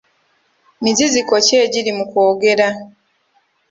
Miziziko 0.83 1.33
ki 1.45 1.53
egiri 1.63 1.91
mu 1.97 2.05
kwogera? 2.11 2.67